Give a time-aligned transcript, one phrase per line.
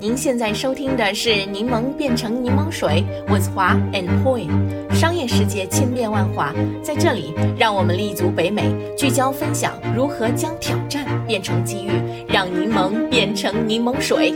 [0.00, 4.48] 您现在收听的是《柠檬变成柠檬水》，with 华 and Poi。
[4.94, 11.90] 商业世界千变万化，在这里，让我们立足北美，聚焦分享如何将挑战变成机遇，
[12.26, 14.34] 让柠檬变成柠檬水。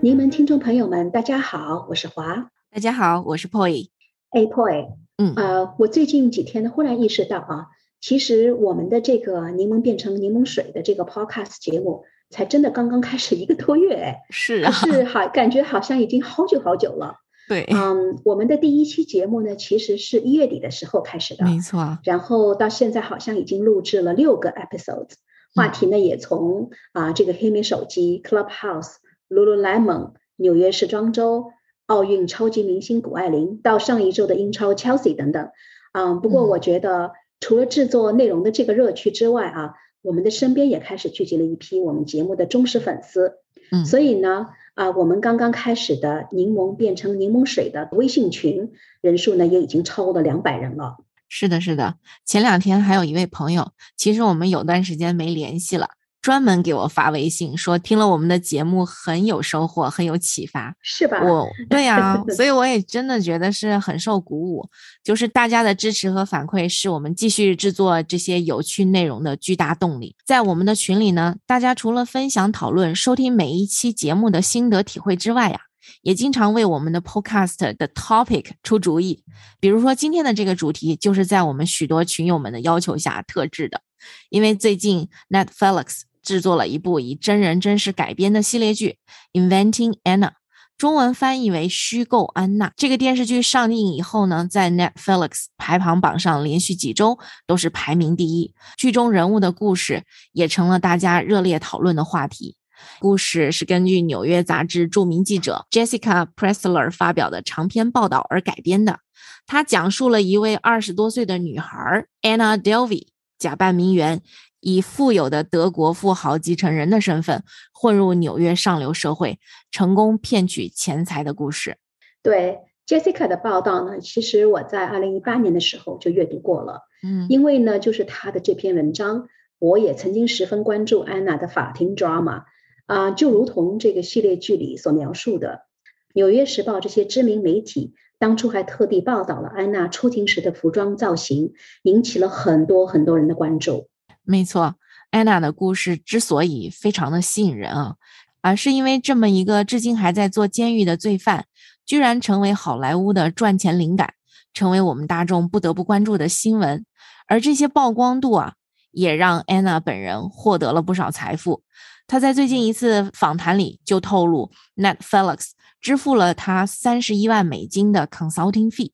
[0.00, 2.48] 柠檬听众朋友们，大家好，我是华。
[2.70, 3.88] 大家好，我是 Poi。
[4.30, 4.88] 哎，Poi，
[5.18, 7.66] 嗯，呃，我最近几天呢，忽然意识到啊，
[8.00, 12.04] 其实我们的这个柠檬变成柠檬水的这个 Podcast 节目。
[12.30, 17.16] 才真的刚刚开始一个多月哎，是啊， 是好感觉好像已经好久好久了。
[17.48, 21.98] 对，嗯，我们的第一期节目呢，其实是一月底的时候开始的，没错。
[22.04, 25.14] 然后到现在好像已经录制了六个 episodes，
[25.54, 28.96] 话题呢也从啊这个黑莓手机、Clubhouse、
[29.30, 31.46] Lululemon、纽约时装周、
[31.86, 35.48] 奥运超级明星谷爱凌，到上一周的英超 Chelsea 等等。
[35.92, 39.72] 嗯，不过我觉得除了制作内容的这个乐趣之外啊。
[40.02, 43.38] 我们的身边也开始聚集了一批我们节目的忠实粉丝，
[43.70, 50.96] 嗯，所以呢，啊，我们刚刚开始的柠檬变成柠檬水的微信群人数呢，也已经超过了两百人了。
[51.28, 55.90] 是的，是的，前两天还有一位朋友，其实我们有段时间没联系了。
[56.28, 61.22] 专门给我发微信说听了我们的节目很有收获，很有启发，是吧？
[61.24, 64.68] 我 对呀，所以我也真的觉得是很受鼓舞。
[65.02, 70.14] 就是大家的支持和反馈，是我们继续制作这些有趣内容的巨大动力。
[70.26, 75.58] 在我们的群里呢，大家除了分享、讨论、收听每一期节目的心得体会之外呀，
[76.02, 79.24] 也经常为我们的 Podcast 的 topic 出主意。
[79.58, 83.80] 比如说今天的这个主题，就是在我们许多群友们的要求下特制的，
[84.28, 86.02] 因为最近 Netflix。
[86.22, 88.98] 制作了一部以真人真事改编的系列剧
[89.40, 90.28] 《Inventing Anna》，
[90.76, 92.68] 中文翻译为《虚构安娜》。
[92.76, 98.54] 这个电视剧上映以后呢，在 Netflix 排行榜上连续几周都是排名第一。
[98.76, 102.56] 剧中人物的故事也成了大家热烈讨论的话题。
[103.00, 109.00] 故事是根据纽约杂志著名记者 Jessica Pressler 发表的长篇报道而改编的。
[109.48, 114.22] 它讲述了一位二十多岁的女孩 Anna Delvey 假扮名媛。
[114.60, 119.38] 以富有的德国富豪继承人的身份混入纽约上流社会，
[119.70, 121.76] 成功骗取钱财的故事。
[122.22, 126.82] 对 Jessica 的报道呢，其实我在二零一八年的时候就阅读过了。
[127.02, 132.44] 嗯，因为呢，就是他的这篇文章，我也曾经十分关注安娜的法庭 drama
[132.86, 135.48] 啊，就如同这个系列剧里所描述的，
[136.14, 141.52] 《纽约时报》这些知名媒体当初还特地报道了安娜出庭时的服装造型，
[141.82, 143.88] 引起了很多很多人的关注。
[144.30, 144.74] 没错，
[145.10, 147.94] 安娜的故事之所以非常的吸引人啊，
[148.42, 151.46] 而是因为这么一个至今还在做监狱的罪犯，
[151.86, 154.12] 居然成为好莱坞的赚钱灵感，
[154.52, 156.84] 成为我们大众不得不关注的新闻。
[157.26, 158.52] 而这些曝光度啊，
[158.90, 161.62] 也让安娜本人获得了不少财富。
[162.06, 168.92] 她在最近一次访谈里就透露，Netflix 支付了她三十一万美金的 consulting fee。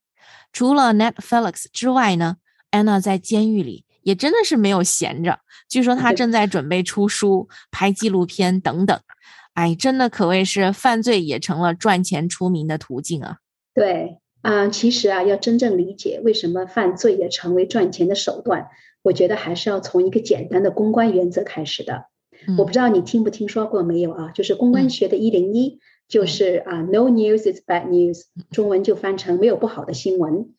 [0.53, 2.37] 除了 Netflix 之外呢，
[2.71, 3.85] 安娜在监狱里。
[4.05, 8.97] 也真的是没有闲着，据说他正在准备出书、拍纪录片等等。
[9.55, 13.39] 哎，真的可谓是犯罪也成了赚钱出名的途径啊！
[13.73, 18.67] 对啊，其实啊，要真正理解为什么犯罪也成为赚钱的手段，
[19.03, 22.07] 我觉得还是要从一个简单的公关原则开始的。
[22.59, 24.31] 我不知道你听不听说过没有啊？
[24.33, 25.79] 就是公关学的一零一，
[26.09, 30.51] 就是啊，No news is bad news，中文就翻成没有不好的新闻。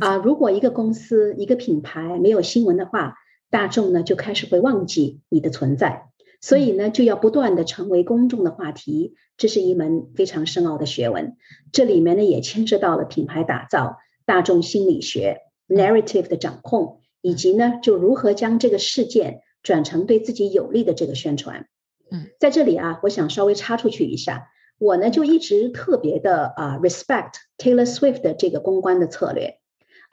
[0.00, 3.16] 啊，如果一个公司、一个品牌没有新闻的话，
[3.50, 6.06] 大众呢就开始会忘记你的存在，
[6.40, 11.36] 所以呢就要不断的成为公众的话题，这是一门非常深奥的学问。
[11.70, 21.68] 这里面呢也牵涉到了品牌打造、大众心理学、narrative 的掌控，以及呢就如何将这个事件转成对自己有利的这个宣传。
[22.10, 24.48] 嗯，在这里啊，我想稍微插出去一下，
[24.78, 29.58] 我呢就一直特别的啊 respect Taylor Swift 的这个公关的策略。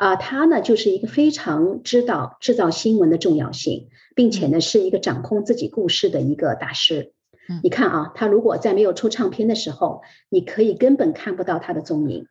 [0.01, 7.13] 啊，他呢就是一个非常知道制造新闻的重要性，并且呢是一个掌控自己故事的一个大师。
[7.61, 12.23] 你看啊，他如果在没有出唱片的时候，你可以根本看不到他的踪影；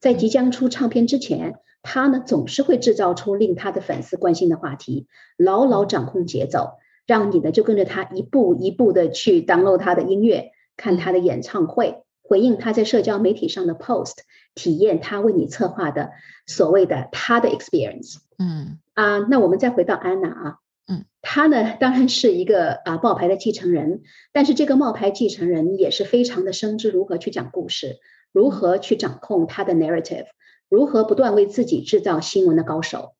[0.00, 5.06] 在即将出唱片之前，他呢总是会制造出令他的粉丝关心的话题，
[5.36, 14.14] 牢牢掌控节奏，让你呢就跟着他一步一步的去 download 他的音乐，看他的演唱会，回应他在社交媒体上的 post。
[14.52, 16.10] 体验他为你策划的
[16.44, 20.56] 所谓的他的 experience，嗯啊，那我们再回到安娜啊，
[20.88, 28.00] 嗯，她呢当然是一个啊冒牌的继承人，但是这个冒牌继承人也是非常的深知如何去讲故事，
[28.32, 30.26] 如何去掌控他的 narrative，
[30.68, 33.12] 如何不断为自己制造新闻的高手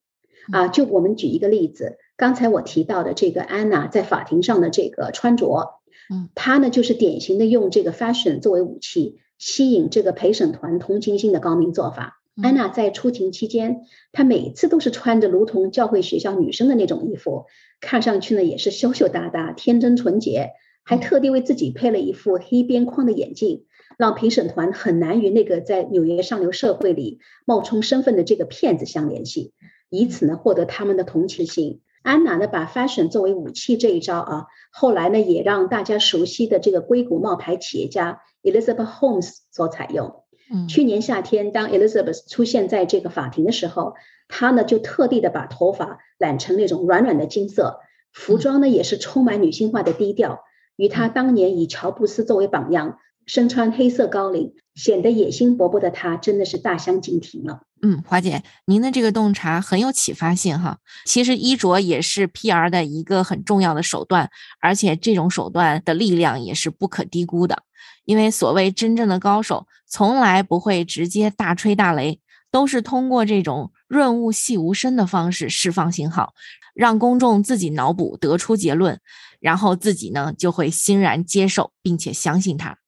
[0.50, 0.66] 啊。
[0.66, 5.79] 就我们举一个例子，刚才我提到的这个安娜在法庭上的这个穿着，
[6.12, 12.20] 嗯，他呢就是典型的用这个 fashion 作为武器，吸引这个陪审团同情心的高明做法。
[12.42, 17.44] 安娜在出庭期间，她每次都是穿着如同教会学校女生的那种衣服，
[17.80, 20.50] 看上去呢也是羞羞答答、天真纯洁，
[20.82, 23.66] 还特地为自己配了一副黑边框的眼镜，
[23.98, 29.52] 让陪审团很难与那个在纽约上流社会里冒充身份的这个骗子相联系，
[29.90, 31.80] 以此呢获得他们的同情心。
[32.02, 40.24] 安娜呢把 fashion 作为武器这一招啊，后来呢也让大家熟悉的这个硅谷冒牌企业家 Elizabeth Holmes 所采用。
[40.68, 43.94] 去年夏天，当 Elizabeth 出现在这个法庭的时候，
[44.26, 47.78] 她呢就特地的把头发染成那种软软的金色，
[48.12, 50.40] 服装呢也是充满女性化的低调，
[50.74, 57.60] 与她当年以乔布斯作为榜样，身穿黑色高领，显得野心勃勃的他，真的是大相径庭了。
[57.82, 60.78] 嗯，华姐，您的这个洞察很有启发性哈。
[61.04, 67.62] 其实衣着也是 PR 的一个很重要的手段，而且这种手段的力量也是不可低估的。
[68.06, 72.18] 因为所谓真正的高手，从来不会直接大吹大擂，
[72.50, 76.32] 都是通过这种润物细无声的方式释放信号，
[76.74, 78.98] 让公众自己脑补得出结论，
[79.40, 82.78] 然后自己呢就会欣然接受并且相信他。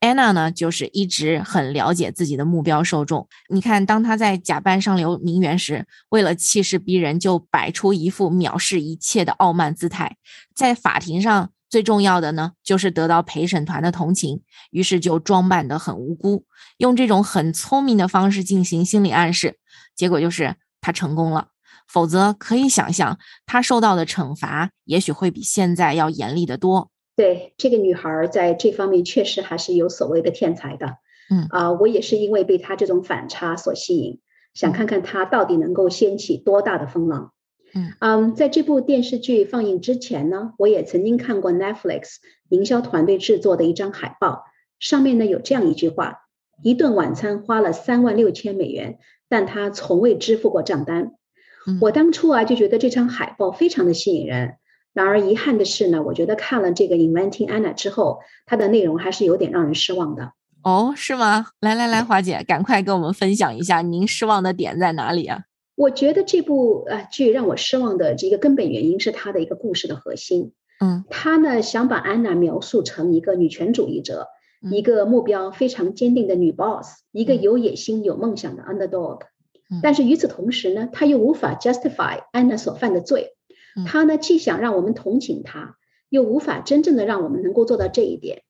[0.00, 3.28] 安娜呢，就是一直很了解自己的目标受众。
[3.48, 10.16] 你看，当她在假扮上流名媛时，为了气势逼人，就摆出一副藐视一切的傲慢姿态，
[10.54, 11.50] 在法庭上。
[11.68, 14.40] 最重要的呢，就是得到陪审团的同情，
[14.70, 16.44] 于是就装扮得很无辜，
[16.78, 19.58] 用这种很聪明的方式进行心理暗示，
[19.96, 21.48] 结果就是他成功了。
[21.88, 26.92] 否则，可以想象他受到的惩罚也许会比现在要严厉得多。
[27.16, 30.98] 对这个女孩在这方面确实还是有所谓的天才的。
[31.28, 34.20] 嗯啊，我也是因为被她这种反差所吸引，
[34.54, 37.32] 想看看她到底能够掀起多大的风浪。
[38.00, 42.16] 嗯在这部电视剧放映之前呢，我也曾经看过 Netflix
[42.48, 44.44] 营销团队制作的一张海报，
[44.78, 46.20] 上面呢有这样一句话：
[46.62, 48.98] 一顿晚餐花了三万六千美元，
[49.28, 51.12] 但他从未支付过账单。
[51.80, 54.54] 我当初啊就觉得这张海报非常的吸引人，
[54.96, 60.32] 然而遗憾的是呢，我觉得看了这个 Inventing Anna 之后，它的内容还是有点让人失望的。
[60.62, 61.48] 哦，是吗？
[61.60, 65.42] 来来来，华姐，赶快跟我们分享一下您失望的点在哪里啊？
[65.74, 70.54] 我觉得这部呃剧让我失望的这个根本原因是它的一个故事的核心。
[70.80, 74.28] 嗯，他呢想把安娜描述成一个女权主义者，
[74.72, 79.20] 一个目标非常坚定的女 boss，一个有野心、有梦想的 underdog。
[79.82, 83.35] 但是与此同时呢，他又无法 justify 安娜所犯的罪。
[83.84, 85.76] 他呢既想让我们同情他，
[86.08, 88.42] 又无法真正的让我们能够做到这一点。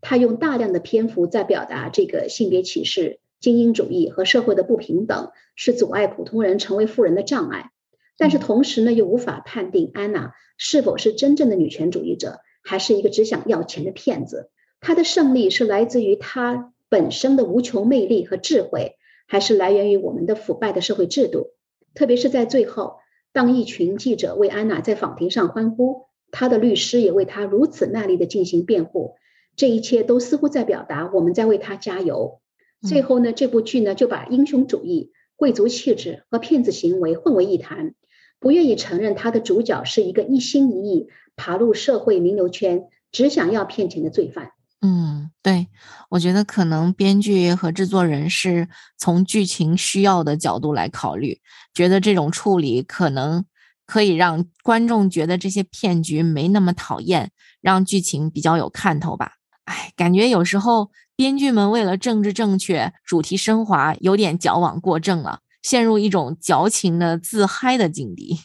[0.00, 3.20] 他用大量的篇幅在表达这个性别歧视。
[3.40, 7.72] 精英主义和社会的不平等是阻碍普通人成为富人的障碍，
[8.16, 14.50] 但是同时呢，又无法判定安娜是否是真正的女权主义者，还是一个只想要钱的骗子。
[14.80, 18.94] 她的胜利是来自于她本身的无穷魅力和智慧，
[19.26, 21.48] 还是来源于我们的腐败的社会制度？
[21.96, 22.98] 特别是在最后，
[23.32, 29.14] 当一群记者为安娜在法庭上欢呼，她的律师也为她如此卖力的进行辩护，
[29.56, 32.40] 这一切都似乎在表达我们在为她加油。
[32.82, 37.94] 最后呢，这部剧呢就把英雄主义、贵族气质和骗子行为混为一谈，
[38.38, 44.50] 不愿意承认他的主角是一个一心一意爬入社会名流圈、只想要骗钱的罪犯。
[44.84, 45.68] 嗯，对，
[46.10, 51.40] 我觉得可能编剧和制作人是从剧情需要的角度来考虑，
[51.72, 53.44] 觉得这种处理可能
[53.86, 59.34] 可以让观众觉得这些骗局没那么讨厌，让剧情比较有看头吧。
[59.66, 60.90] 哎，感觉有时候。
[61.14, 68.40] 编剧们为了政治正确、主题升华，有点矫枉过正了，陷入一种矫情的自嗨的境地。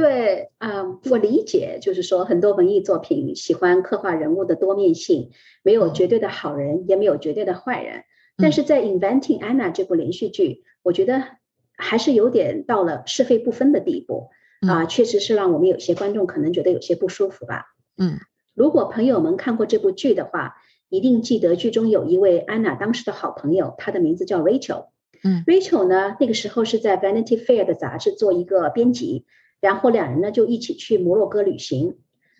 [0.00, 5.30] 对，嗯，我理解，就是说很多文艺作品喜欢刻画人物的多面性，
[5.64, 8.04] 没有绝对的好人，也没有绝对的坏人。
[8.36, 11.24] 但是在《Inventing Anna》这部连续剧，我觉得
[11.76, 14.28] 还是有点到了是非不分的地步
[14.68, 17.64] 啊，确实是让我们有些观众可能觉得有些不舒服吧。
[17.96, 18.18] 嗯，
[18.54, 20.56] 如果朋友们看过这部剧的话。
[20.90, 24.86] 一定记得剧中有一位安娜当时的好朋友，她的名字叫 Rachel。
[25.22, 29.26] 嗯，Rachel 呢，那个时候是在 Vanity Fair 的杂志做一个编辑，
[29.60, 31.96] 然后两人呢就一起去摩洛哥旅行。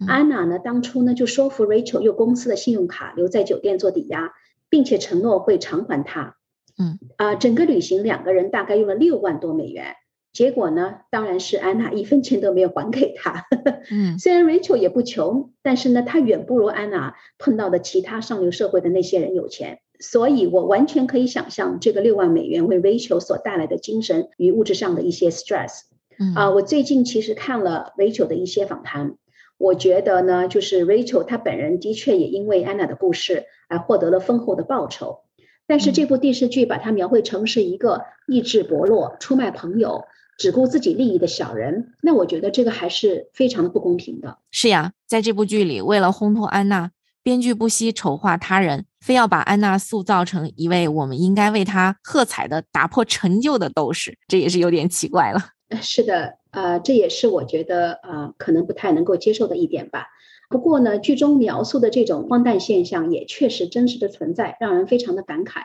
[0.06, 4.32] 安娜呢，当初呢就说服 Rachel 用公司的信用卡留在酒店做抵押，
[4.68, 6.36] 并且承诺会偿还她。
[6.78, 9.96] 嗯，啊，整个旅行两个人大概用了六万多美元。
[10.32, 13.46] 结果呢，当然是安娜一分钱都没有还给他。
[13.90, 19.80] 嗯， 虽然 Rachel 也不穷，但是呢，她远不如安娜碰到的其他上流社会的那些人有钱。
[19.98, 25.80] 所以我完全可以想象这个六万美元为 Rachel 所带来的精神与物质上的一些 stress。
[26.18, 29.14] 嗯啊，我最近其实看了 Rachel 的一些访谈，
[29.56, 35.20] 我觉得呢，就是 Rachel 她本人的确也因为安娜的故事而获得了丰厚的报酬。
[35.66, 40.04] 但是这部电视剧把她描绘成是一个意志薄弱、出卖朋友、
[40.38, 44.38] 只顾自己利益的小人，那我觉得这个还是非常的不公平的。
[44.50, 46.90] 是呀，在这部剧里，为了烘托安娜，
[47.22, 55.40] 编剧不惜丑化他人，非要把安娜塑造成一位我们应该为她喝彩的、打破陈旧的斗士，这也是有点奇怪了。
[55.82, 60.06] 是的，呃，这也是我觉得呃可能不太能够接受的一点吧。
[60.48, 65.64] 不过呢，剧中描述的这种荒诞现象也确实真实的存在，让人非常的感慨。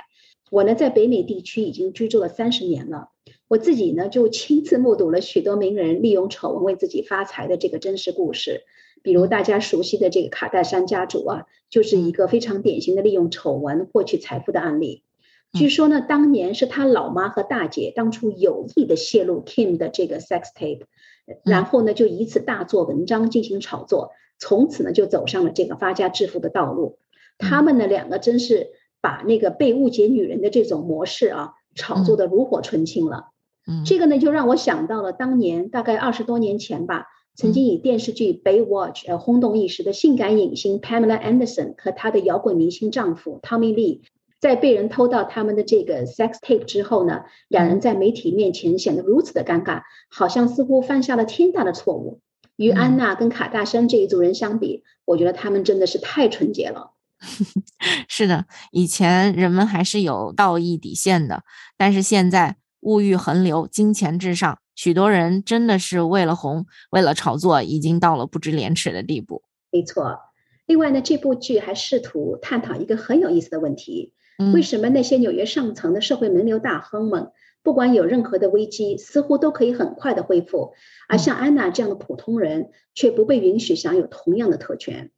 [0.52, 3.10] 我呢，在北美地区已经居住了三十年了，
[3.48, 8.64] 我自己呢就亲自目睹了许多名人利用丑闻为自己发财的这个真实故事。
[9.02, 15.04] 比如大家熟悉的这个卡戴珊家族啊，就是一个非常典型的利用丑闻获取财富的案例。
[15.54, 20.82] 据说呢，当年是他老妈和大姐当初有意的泄露 Kim 的这个 sex tape，
[21.44, 24.12] 然后呢就以此大做文章进行炒作。
[24.40, 26.98] 从此呢，就走上了这个发家致富的道路。
[27.38, 33.28] 他们呢两个真是把那个被误解女人的这种模式啊，炒作的炉火纯青了。
[33.68, 37.06] 嗯，这个呢就让我想到了当年大概二十多年前吧，
[37.36, 44.02] 曾经以电视剧《Baywatch》呃轰动一时的性感影星 Pamela Anderson 和她的摇滚明星丈夫 Tommy Lee，
[44.44, 52.20] 在被人偷到他们的这个 sex tape 之后呢，两人在媒体面前显得如此的尴尬，好像似乎犯下了天大的错误。
[52.58, 56.92] 与安娜跟卡大山这一组人相比，我觉得他们真的是太纯洁了。
[58.10, 61.44] 是的，以前人们还是有道义底线的，
[61.78, 69.42] 但是现在物欲横流，金钱至上，许多人真的是为了红，为了炒作，已经到了不知廉耻的地步。
[69.72, 70.20] 没错。
[70.66, 74.12] 另外呢，这部剧还试图探讨一个很有意思的问题：
[74.54, 77.32] 为什么那些纽约上层的社会名流大亨们？
[77.62, 80.74] 不管有任何的危机，似乎都可以很快的恢复，
[81.08, 85.12] 而像安娜这样的普通人却不被允许享有同样的特权。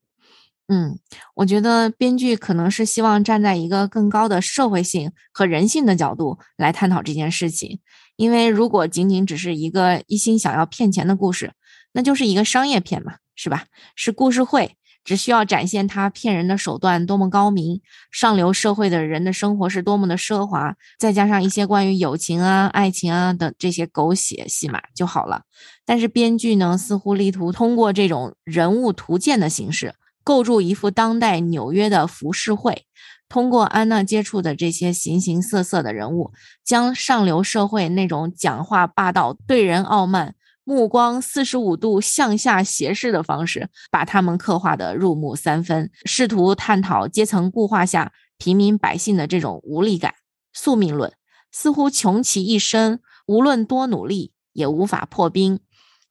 [0.67, 0.99] 嗯，
[1.35, 7.79] 我觉得编剧可能是希望站在一个更高的社会性和人性的角度来探讨这件事情，
[8.15, 11.53] 因为如果仅仅只是一个一心想要骗钱的故事，
[11.93, 13.65] 那就是一个商业片嘛，是吧？
[13.95, 14.75] 是故事会。
[15.05, 17.79] 只需要展现他骗人的手段多么高明，
[18.11, 25.43] 上流社会的人的生活是多么的奢华，再加上一些关于友情啊、爱情啊的这些狗血戏码就好了。
[25.85, 29.93] 但是编剧呢，似乎力图通过这种人物图鉴的形式，
[30.23, 32.85] 构筑一幅当代纽约的浮世绘，
[33.29, 36.31] 通过安娜接触的这些形形色色的人物，
[36.63, 40.33] 将上流社会那种讲话霸道、对人傲慢。
[40.65, 50.15] 目光四十五度向下斜视的方式，把他们刻画的入木三分，试图探讨阶层固化下平民百姓的这种无力感、
[50.51, 51.13] 宿命论。
[51.51, 55.61] 似乎穷其一生，无论多努力，也无法破冰。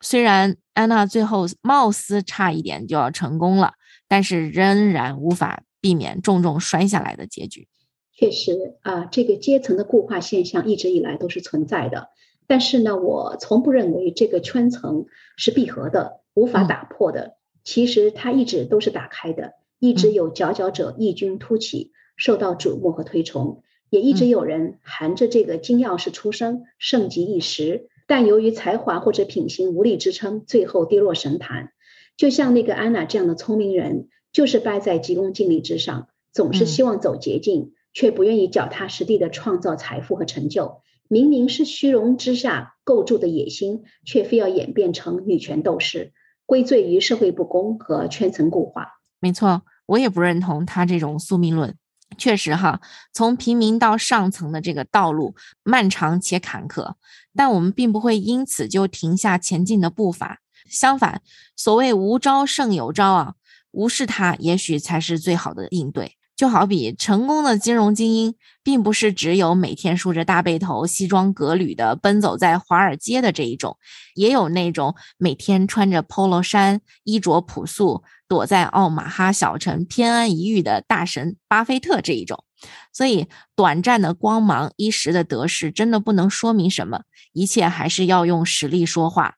[0.00, 3.75] 虽然安娜最后貌似差一点就要成功了，
[4.08, 7.68] 但是仍然无法避免重重摔下来的结局。
[8.16, 12.08] 确实啊，这个阶层的固化现象一直以来都是存在的。
[12.46, 17.36] 但是呢，我从不认为这个圈层是闭合的、无法打破的。
[17.64, 27.88] 其实它一直都是打开的，一直有佼佼者异军突起，受到瞩目和推崇，也一直有人含着这个金钥匙出生，盛极一时。
[28.06, 31.70] 但由于才华或者品行无力支撑，最后跌落神坛。
[32.16, 40.82] 就像那个安娜这样的聪明人，就是败在急功近利之上，总是希望走捷径，却不愿意脚踏实地的创造财富和成就。
[41.08, 46.12] 明明是虚荣之下构筑的野心，却非要演变成女权斗士，
[46.44, 49.00] 归罪于社会不公和圈层固化。
[49.20, 51.76] 没错，我也不认同他这种宿命论。
[52.16, 52.80] 确实哈，
[53.12, 56.94] 从平民到上层的这个道路漫长且坎坷，
[57.34, 60.40] 但我们并不会因此就停下前进的步伐。
[60.68, 61.22] 相反，
[61.56, 63.34] 所谓无招胜有招啊，
[63.72, 66.16] 无视它，也许才是最好的应对。
[66.37, 73.76] 就好比成功的金融精英，并不是只有每天梳着大背头、西装革履的奔走在华尔街的这一种，
[74.14, 82.45] 也有那种每天穿着 polo 衫、衣着朴素、躲在奥马哈小城偏安一隅的大神巴菲特这一种。
[82.93, 89.35] 所以，短暂的光芒、一时的得势，真的不能说明什么，一切还是要用实力说话。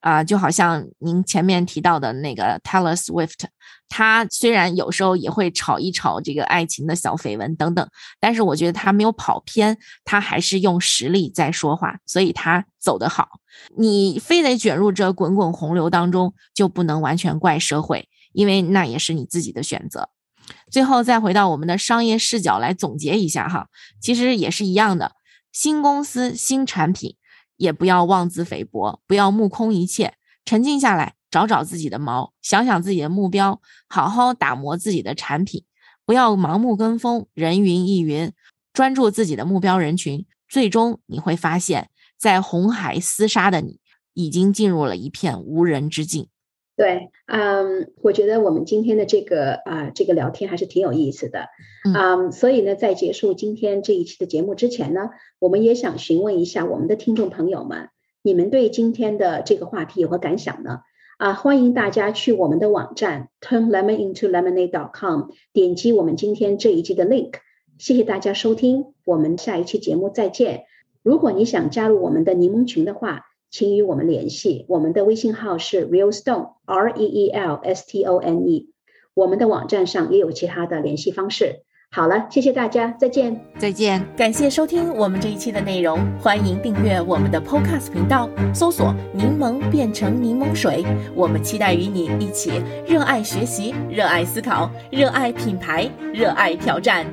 [0.00, 3.46] 啊，就好像您前面提到的那个 Taylor Swift，
[3.88, 7.88] 他虽然有时候也会炒一炒这个爱情的小绯闻等等，
[8.20, 13.40] 但是我觉得他没有跑偏，他还是用实力在说话，所以他走得好。
[13.76, 20.10] 你非得卷入这滚滚洪流当中，就不能完全怪社会，因为那也是你自己的选择。
[20.70, 23.66] 最后再回到我们的商业视角来总结一下哈，
[24.00, 25.12] 其实也是一样的，
[25.52, 27.16] 新公司、新产品。
[27.58, 30.14] 也不要妄自菲薄，不要目空一切，
[30.46, 35.64] 沉静下来，找找自己的毛，想想自己的目标，好好打磨自己的产品，
[36.06, 38.32] 不要盲目跟风，人云亦云，
[38.72, 40.24] 专注自己的目标人群。
[40.48, 43.80] 最终你会发现，在红海厮杀的你，
[44.14, 46.28] 已经进入了一片无人之境。
[46.78, 51.48] 对，嗯，我觉得我们今天的这个啊，这个聊天还是挺有意思的，
[51.92, 57.88] 嗯，所以呢，在结束今天这一期的节目之前呢，我们也想询问一下我们的听众朋友们，
[58.22, 60.82] 你们对今天的这个话题有何感想呢？
[61.18, 67.32] 啊，欢迎大家去我们的网站 turnlemonintolemonade.com 点击我们今天这一期的 link。
[67.76, 70.66] 谢谢大家收听，我们下一期节目再见。
[71.02, 78.70] 如果你想加入我们的柠檬群的话，请与我们联系，我们的微信号是 realstone r e e l s t o n e，
[79.14, 81.62] 我们的网站上也有其他的联系方式。
[81.90, 90.84] 好了，谢谢大家，再见，再见，感谢收听我们这一期的内容，欢迎订阅我们的 Podcast 频道，搜索“柠檬变成柠檬水”，
[91.16, 97.06] 我们期待与你一起热爱学习，热爱思考，热爱品牌，热爱挑战。